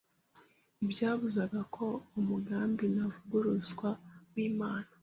ntibyabuzaga 0.75 1.59
ko 1.75 1.85
umugambi 2.19 2.83
ntavuguruzwa 2.93 3.89
w’Imana 4.33 4.89